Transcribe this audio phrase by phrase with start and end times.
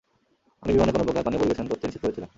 [0.63, 2.29] আমি বিমানে কোনো প্রকার পানীয় পরিবেশন করতে নিষেধ করেছিলাম।